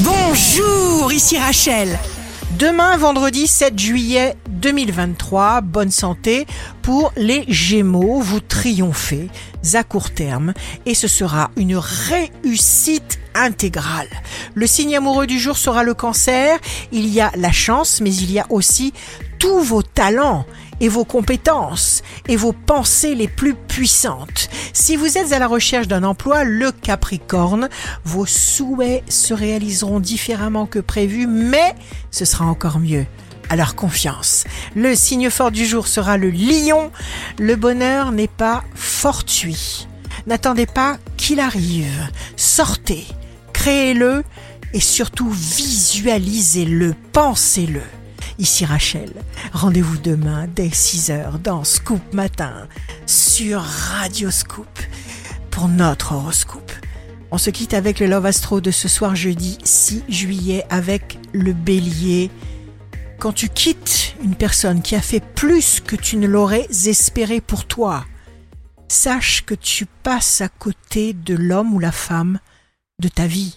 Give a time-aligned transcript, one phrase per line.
[0.00, 1.98] Bonjour, ici Rachel.
[2.58, 6.46] Demain, vendredi 7 juillet 2023, bonne santé
[6.82, 8.20] pour les Gémeaux.
[8.20, 9.30] Vous triomphez
[9.72, 10.52] à court terme
[10.84, 14.08] et ce sera une réussite intégrale.
[14.54, 16.58] Le signe amoureux du jour sera le cancer.
[16.92, 18.92] Il y a la chance, mais il y a aussi
[19.38, 20.44] tous vos talents
[20.80, 24.48] et vos compétences et vos pensées les plus puissantes.
[24.72, 27.68] Si vous êtes à la recherche d'un emploi, le Capricorne,
[28.04, 31.74] vos souhaits se réaliseront différemment que prévu, mais
[32.10, 33.06] ce sera encore mieux.
[33.48, 34.44] Alors confiance.
[34.74, 36.90] Le signe fort du jour sera le lion.
[37.38, 39.86] Le bonheur n'est pas fortuit.
[40.26, 42.10] N'attendez pas qu'il arrive.
[42.36, 43.06] Sortez,
[43.52, 44.24] créez-le
[44.72, 47.82] et surtout visualisez-le, pensez-le.
[48.38, 49.12] Ici Rachel.
[49.52, 52.68] Rendez-vous demain dès 6h dans Scoop Matin
[53.06, 54.68] sur Radio Scoop
[55.50, 56.72] pour notre horoscope.
[57.30, 61.54] On se quitte avec le Love Astro de ce soir jeudi 6 juillet avec le
[61.54, 62.30] bélier.
[63.18, 67.64] Quand tu quittes une personne qui a fait plus que tu ne l'aurais espéré pour
[67.64, 68.04] toi,
[68.88, 72.38] sache que tu passes à côté de l'homme ou la femme
[73.00, 73.56] de ta vie.